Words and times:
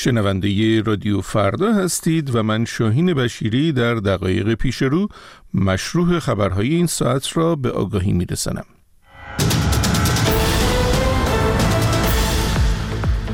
شنونده 0.00 0.82
رادیو 0.82 1.20
فردا 1.20 1.72
هستید 1.72 2.34
و 2.34 2.42
من 2.42 2.64
شاهین 2.64 3.14
بشیری 3.14 3.72
در 3.72 3.94
دقایق 3.94 4.54
پیش 4.54 4.82
رو 4.82 5.08
مشروع 5.54 6.18
خبرهای 6.18 6.74
این 6.74 6.86
ساعت 6.86 7.36
را 7.36 7.56
به 7.56 7.70
آگاهی 7.70 8.12
میرسنم. 8.12 8.64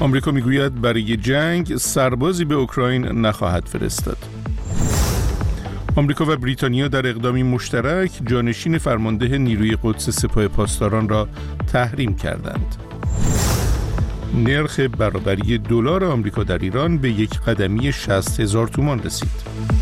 آمریکا 0.01 0.31
می‌گوید 0.31 0.81
برای 0.81 1.17
جنگ 1.17 1.77
سربازی 1.77 2.45
به 2.45 2.55
اوکراین 2.55 3.05
نخواهد 3.05 3.65
فرستاد. 3.67 4.19
آمریکا 5.97 6.25
و 6.25 6.37
بریتانیا 6.37 6.89
در 6.89 7.07
اقدامی 7.07 7.43
مشترک 7.43 8.11
جانشین 8.27 8.79
فرمانده 8.79 9.39
نیروی 9.39 9.77
قدس 9.83 10.11
سپاه 10.11 10.49
پاسداران 10.49 11.09
را 11.09 11.29
تحریم 11.73 12.17
کردند. 12.17 12.86
نرخ 14.35 14.81
برابری 14.81 15.59
دلار 15.59 16.05
آمریکا 16.05 16.43
در 16.43 16.59
ایران 16.59 16.99
به 16.99 17.11
یک 17.11 17.41
قدمی 17.41 17.93
60 17.93 18.41
هزار 18.41 18.69
تومان 18.69 19.03
رسید. 19.03 19.76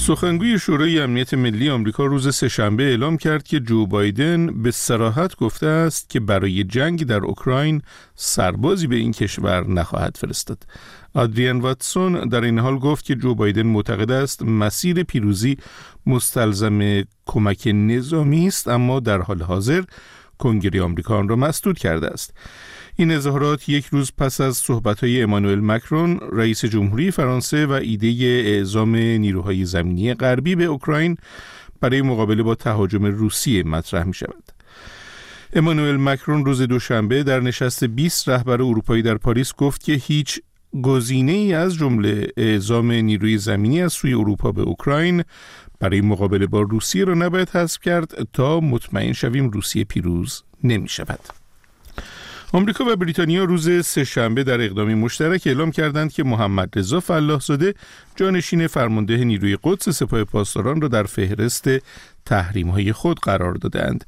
سخنگوی 0.00 0.58
شورای 0.58 1.00
امنیت 1.00 1.34
ملی 1.34 1.70
آمریکا 1.70 2.06
روز 2.06 2.34
سهشنبه 2.34 2.82
اعلام 2.82 3.16
کرد 3.16 3.42
که 3.42 3.60
جو 3.60 3.86
بایدن 3.86 4.62
به 4.62 4.70
سراحت 4.70 5.36
گفته 5.36 5.66
است 5.66 6.10
که 6.10 6.20
برای 6.20 6.64
جنگ 6.64 7.04
در 7.04 7.20
اوکراین 7.20 7.82
سربازی 8.14 8.86
به 8.86 8.96
این 8.96 9.12
کشور 9.12 9.66
نخواهد 9.66 10.16
فرستاد. 10.16 10.66
آدریان 11.14 11.60
واتسون 11.60 12.28
در 12.28 12.44
این 12.44 12.58
حال 12.58 12.78
گفت 12.78 13.04
که 13.04 13.14
جو 13.14 13.34
بایدن 13.34 13.62
معتقد 13.62 14.10
است 14.10 14.42
مسیر 14.42 15.02
پیروزی 15.02 15.56
مستلزم 16.06 17.02
کمک 17.26 17.68
نظامی 17.74 18.46
است 18.46 18.68
اما 18.68 19.00
در 19.00 19.18
حال 19.18 19.42
حاضر 19.42 19.82
کنگره 20.38 20.82
آمریکا 20.82 21.18
آن 21.18 21.28
را 21.28 21.36
مسدود 21.36 21.78
کرده 21.78 22.06
است. 22.06 22.34
این 22.96 23.10
اظهارات 23.10 23.68
یک 23.68 23.86
روز 23.86 24.12
پس 24.18 24.40
از 24.40 24.56
صحبت‌های 24.56 25.22
امانوئل 25.22 25.60
مکرون 25.60 26.20
رئیس 26.32 26.64
جمهوری 26.64 27.10
فرانسه 27.10 27.66
و 27.66 27.72
ایده 27.72 28.06
اعزام 28.46 28.96
نیروهای 28.96 29.64
زمینی 29.64 30.14
غربی 30.14 30.54
به 30.54 30.64
اوکراین 30.64 31.16
برای 31.80 32.02
مقابله 32.02 32.42
با 32.42 32.54
تهاجم 32.54 33.04
روسیه 33.04 33.62
مطرح 33.62 34.04
می 34.04 34.14
شود. 34.14 34.52
امانوئل 35.52 35.96
مکرون 35.96 36.44
روز 36.44 36.62
دوشنبه 36.62 37.22
در 37.22 37.40
نشست 37.40 37.84
20 37.84 38.28
رهبر 38.28 38.52
اروپایی 38.52 39.02
در 39.02 39.16
پاریس 39.16 39.54
گفت 39.54 39.84
که 39.84 39.92
هیچ 39.92 40.40
گزینه 40.82 41.32
ای 41.32 41.54
از 41.54 41.74
جمله 41.74 42.28
اعزام 42.36 42.92
نیروی 42.92 43.38
زمینی 43.38 43.82
از 43.82 43.92
سوی 43.92 44.14
اروپا 44.14 44.52
به 44.52 44.62
اوکراین 44.62 45.24
برای 45.80 46.00
مقابله 46.00 46.46
با 46.46 46.60
روسیه 46.60 47.04
را 47.04 47.14
نباید 47.14 47.48
حذف 47.48 47.80
کرد 47.80 48.28
تا 48.32 48.60
مطمئن 48.60 49.12
شویم 49.12 49.50
روسیه 49.50 49.84
پیروز 49.84 50.42
نمی 50.64 50.88
شود. 50.88 51.39
آمریکا 52.52 52.84
و 52.84 52.96
بریتانیا 52.96 53.44
روز 53.44 53.86
سهشنبه 53.86 54.44
در 54.44 54.60
اقدامی 54.60 54.94
مشترک 54.94 55.42
اعلام 55.46 55.70
کردند 55.70 56.12
که 56.12 56.24
محمد 56.24 56.78
رضا 56.78 57.00
فلاحزاده 57.00 57.74
جانشین 58.16 58.66
فرمانده 58.66 59.16
نیروی 59.16 59.58
قدس 59.62 59.88
سپاه 59.88 60.24
پاسداران 60.24 60.80
را 60.80 60.88
در 60.88 61.02
فهرست 61.02 61.68
تحریم 62.26 62.68
های 62.68 62.92
خود 62.92 63.20
قرار 63.20 63.54
دادند. 63.54 64.04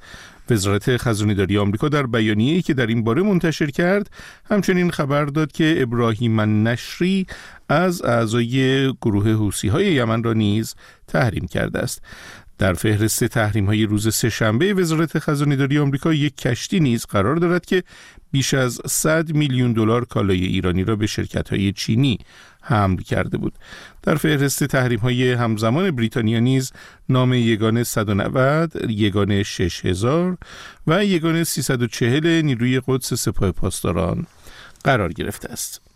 وزارت 0.50 0.96
خزانهداری 0.96 1.58
آمریکا 1.58 1.88
در 1.88 2.06
بیانیه‌ای 2.06 2.62
که 2.62 2.74
در 2.74 2.86
این 2.86 3.04
باره 3.04 3.22
منتشر 3.22 3.70
کرد 3.70 4.10
همچنین 4.50 4.90
خبر 4.90 5.24
داد 5.24 5.52
که 5.52 5.76
ابراهیم 5.78 6.40
نشری 6.40 7.26
از 7.68 8.04
اعضای 8.04 8.92
گروه 8.92 9.28
حوسی 9.28 9.68
یمن 9.68 10.22
را 10.22 10.32
نیز 10.32 10.74
تحریم 11.08 11.46
کرده 11.46 11.78
است 11.78 12.02
در 12.58 12.72
فهرست 12.74 13.24
تحریم 13.24 13.66
های 13.66 13.84
روز 13.84 14.14
سهشنبه 14.14 14.74
وزارت 14.74 15.18
خزانه 15.18 15.56
داری 15.56 15.78
آمریکا 15.78 16.14
یک 16.14 16.36
کشتی 16.36 16.80
نیز 16.80 17.06
قرار 17.06 17.36
دارد 17.36 17.66
که 17.66 17.82
بیش 18.32 18.54
از 18.54 18.80
100 18.86 19.32
میلیون 19.32 19.72
دلار 19.72 20.04
کالای 20.04 20.44
ایرانی 20.44 20.84
را 20.84 20.96
به 20.96 21.06
شرکت 21.06 21.48
های 21.48 21.72
چینی 21.72 22.18
حمل 22.60 22.96
کرده 22.96 23.38
بود. 23.38 23.54
در 24.02 24.14
فهرست 24.14 24.64
تحریم 24.64 24.98
های 24.98 25.32
همزمان 25.32 25.90
بریتانیا 25.90 26.40
نیز 26.40 26.72
نام 27.08 27.32
یگان 27.32 27.82
190 27.82 28.90
یگان 28.90 29.42
6000 29.42 30.36
و 30.86 31.04
یگان 31.04 31.44
340 31.44 32.42
نیروی 32.42 32.80
قدس 32.86 33.14
سپاه 33.14 33.52
پاسداران 33.52 34.26
قرار 34.84 35.12
گرفته 35.12 35.52
است. 35.52 35.91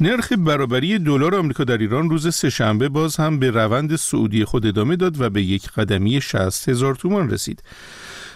نرخ 0.00 0.32
برابری 0.38 0.98
دلار 0.98 1.34
آمریکا 1.34 1.64
در 1.64 1.78
ایران 1.78 2.10
روز 2.10 2.34
سهشنبه 2.34 2.88
باز 2.88 3.16
هم 3.16 3.38
به 3.38 3.50
روند 3.50 3.96
سعودی 3.96 4.44
خود 4.44 4.66
ادامه 4.66 4.96
داد 4.96 5.20
و 5.20 5.30
به 5.30 5.42
یک 5.42 5.70
قدمی 5.70 6.20
60 6.20 6.68
هزار 6.68 6.94
تومان 6.94 7.30
رسید. 7.30 7.62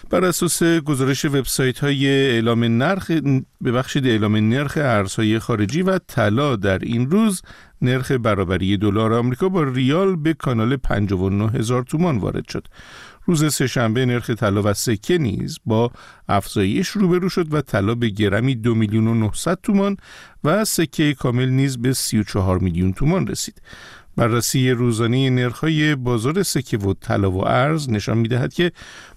بر 0.09 0.25
اساس 0.25 0.63
گزارش 0.63 1.25
وبسایت 1.25 1.79
های 1.79 2.07
اعلام 2.07 2.63
نرخ 2.63 3.11
به 3.61 3.71
بخش 3.71 3.97
اعلام 3.97 4.35
نرخ 4.35 4.77
ارزهای 4.81 5.39
خارجی 5.39 5.81
و 5.81 5.99
طلا 6.07 6.55
در 6.55 6.79
این 6.79 7.11
روز 7.11 7.41
نرخ 7.81 8.11
برابری 8.11 8.77
دلار 8.77 9.13
آمریکا 9.13 9.49
با 9.49 9.63
ریال 9.63 10.15
به 10.15 10.33
کانال 10.33 10.75
59 10.77 11.49
هزار 11.51 11.83
تومان 11.83 12.17
وارد 12.17 12.47
شد. 12.47 12.67
روز 13.25 13.53
سهشنبه 13.53 14.05
نرخ 14.05 14.29
طلا 14.29 14.61
و 14.63 14.73
سکه 14.73 15.17
نیز 15.17 15.57
با 15.65 15.91
افزایش 16.29 16.87
روبرو 16.87 17.29
شد 17.29 17.53
و 17.53 17.61
طلا 17.61 17.95
به 17.95 18.09
گرمی 18.09 18.55
دو 18.55 18.75
میلیون 18.75 19.07
و 19.07 19.13
900 19.13 19.59
تومان 19.63 19.97
و 20.43 20.65
سکه 20.65 21.13
کامل 21.13 21.49
نیز 21.49 21.77
به 21.77 21.93
34 21.93 22.59
میلیون 22.59 22.93
تومان 22.93 23.27
رسید. 23.27 23.61
بررسی 24.19 24.71
روزانه 24.71 25.29
نرخ‌های 25.29 25.95
بازار 25.95 26.43
سکه 26.43 26.77
و 26.77 26.93
طلا 26.93 27.31
و 27.31 27.47
ارز 27.47 27.89
نشان 27.89 28.17
می‌دهد 28.17 28.53
که 28.53 28.71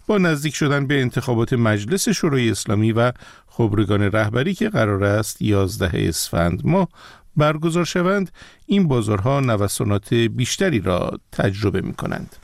با 0.07 0.19
نزدیک 0.19 0.55
شدن 0.55 0.87
به 0.87 1.01
انتخابات 1.01 1.53
مجلس 1.53 2.09
شورای 2.09 2.51
اسلامی 2.51 2.93
و 2.93 3.13
خبرگان 3.47 4.03
رهبری 4.03 4.55
که 4.55 4.69
قرار 4.69 5.05
است 5.05 5.43
11 5.43 6.09
اسفند 6.09 6.67
ماه 6.67 6.89
برگزار 7.37 7.85
شوند 7.85 8.31
این 8.67 8.89
بازارها 8.89 9.41
نوسانات 9.41 10.15
بیشتری 10.15 10.81
را 10.81 11.19
تجربه 11.33 11.81
می 11.81 11.95
کنند. 11.95 12.37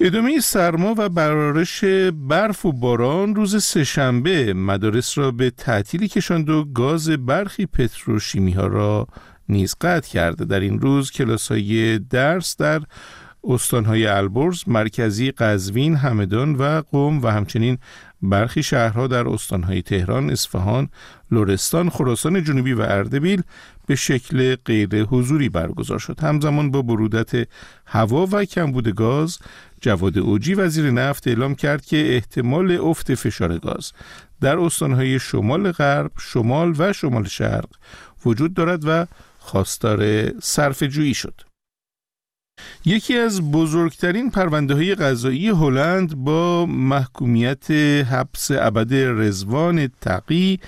ادامه 0.00 0.40
سرما 0.40 0.94
و 0.98 1.08
برارش 1.08 1.84
برف 2.12 2.66
و 2.66 2.72
باران 2.72 3.34
روز 3.34 3.64
سهشنبه 3.64 4.52
مدارس 4.52 5.18
را 5.18 5.30
به 5.30 5.50
تعطیلی 5.50 6.08
کشاند 6.08 6.50
و 6.50 6.64
گاز 6.64 7.10
برخی 7.10 7.66
پتروشیمی 7.66 8.52
ها 8.52 8.66
را 8.66 9.08
نیز 9.48 9.74
قطع 9.80 10.08
کرده 10.10 10.44
در 10.44 10.60
این 10.60 10.80
روز 10.80 11.10
کلاس 11.10 11.48
های 11.48 11.98
درس 11.98 12.56
در 12.56 12.82
استانهای 13.44 14.06
البرز، 14.06 14.62
مرکزی 14.66 15.30
قزوین، 15.30 15.96
همدان 15.96 16.54
و 16.54 16.82
قوم 16.90 17.22
و 17.22 17.26
همچنین 17.26 17.78
برخی 18.22 18.62
شهرها 18.62 19.06
در 19.06 19.28
استانهای 19.28 19.82
تهران، 19.82 20.30
اصفهان، 20.30 20.88
لرستان، 21.30 21.90
خراسان 21.90 22.44
جنوبی 22.44 22.72
و 22.72 22.80
اردبیل 22.80 23.42
به 23.86 23.94
شکل 23.94 24.56
غیر 24.56 25.02
حضوری 25.02 25.48
برگزار 25.48 25.98
شد. 25.98 26.20
همزمان 26.20 26.70
با 26.70 26.82
برودت 26.82 27.48
هوا 27.86 28.28
و 28.32 28.44
کمبود 28.44 28.88
گاز، 28.88 29.38
جواد 29.80 30.18
اوجی 30.18 30.54
وزیر 30.54 30.90
نفت 30.90 31.28
اعلام 31.28 31.54
کرد 31.54 31.84
که 31.84 32.14
احتمال 32.14 32.72
افت 32.80 33.14
فشار 33.14 33.58
گاز 33.58 33.92
در 34.40 34.58
استانهای 34.58 35.18
شمال 35.18 35.72
غرب، 35.72 36.10
شمال 36.18 36.74
و 36.78 36.92
شمال 36.92 37.24
شرق 37.24 37.68
وجود 38.26 38.54
دارد 38.54 38.82
و 38.86 39.06
خواستار 39.42 40.30
صرف 40.40 40.82
جویی 40.82 41.14
شد. 41.14 41.40
یکی 42.84 43.18
از 43.18 43.50
بزرگترین 43.50 44.30
پرونده 44.30 44.74
های 44.74 44.94
قضایی 44.94 45.48
هلند 45.48 46.16
با 46.16 46.66
محکومیت 46.66 47.70
حبس 47.70 48.50
ابد 48.50 48.94
رزوان 48.94 49.88
تقی 50.00 50.60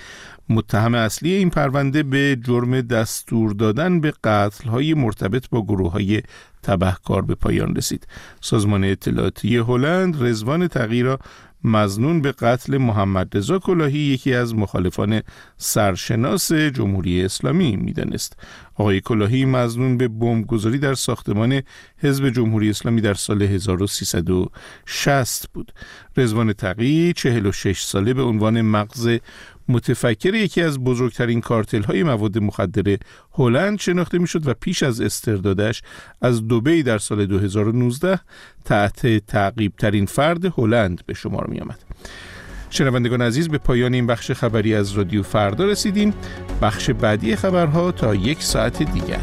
متهم 0.49 0.95
اصلی 0.95 1.31
این 1.31 1.49
پرونده 1.49 2.03
به 2.03 2.37
جرم 2.43 2.81
دستور 2.81 3.51
دادن 3.53 3.99
به 3.99 4.13
قتل 4.23 4.69
های 4.69 4.93
مرتبط 4.93 5.49
با 5.49 5.61
گروه 5.61 5.91
های 5.91 6.21
تبهکار 6.63 7.21
به 7.21 7.35
پایان 7.35 7.75
رسید. 7.75 8.07
سازمان 8.41 8.83
اطلاعاتی 8.83 9.57
هلند 9.57 10.23
رزوان 10.23 10.67
تقی 10.67 11.01
را 11.03 11.19
مزنون 11.65 12.21
به 12.21 12.31
قتل 12.31 12.77
محمد 12.77 13.37
رضا 13.37 13.59
کلاهی 13.59 13.99
یکی 13.99 14.33
از 14.33 14.55
مخالفان 14.55 15.21
سرشناس 15.57 16.51
جمهوری 16.51 17.25
اسلامی 17.25 17.75
می‌دانست. 17.75 18.37
آقای 18.75 19.01
کلاهی 19.01 19.45
مزنون 19.45 19.97
به 19.97 20.07
بمبگذاری 20.07 20.77
در 20.77 20.93
ساختمان 20.93 21.61
حزب 21.97 22.29
جمهوری 22.29 22.69
اسلامی 22.69 23.01
در 23.01 23.13
سال 23.13 23.41
1360 23.41 25.49
بود. 25.53 25.71
رزوان 26.17 26.53
تقی 26.53 27.13
46 27.13 27.81
ساله 27.81 28.13
به 28.13 28.23
عنوان 28.23 28.61
مغز 28.61 29.09
متفکر 29.69 30.33
یکی 30.33 30.61
از 30.61 30.79
بزرگترین 30.79 31.41
کارتل 31.41 31.83
های 31.83 32.03
مواد 32.03 32.37
مخدر 32.37 32.97
هلند 33.33 33.79
شناخته 33.79 34.17
می‌شد 34.17 34.47
و 34.47 34.53
پیش 34.53 34.83
از 34.83 35.01
استردادش 35.01 35.81
از 36.21 36.47
دوبی 36.47 36.83
در 36.83 36.97
سال 36.97 37.25
2019 37.25 38.19
تحت 38.65 39.07
تعقیب 39.27 39.73
ترین 39.77 40.05
فرد 40.05 40.45
هلند 40.45 41.01
به 41.05 41.13
شمار 41.13 41.47
می 41.47 41.59
آمد. 41.59 41.79
شنوندگان 42.69 43.21
عزیز 43.21 43.49
به 43.49 43.57
پایان 43.57 43.93
این 43.93 44.07
بخش 44.07 44.31
خبری 44.31 44.75
از 44.75 44.91
رادیو 44.91 45.23
فردا 45.23 45.65
رسیدیم 45.65 46.13
بخش 46.61 46.89
بعدی 46.89 47.35
خبرها 47.35 47.91
تا 47.91 48.15
یک 48.15 48.43
ساعت 48.43 48.83
دیگر 48.83 49.21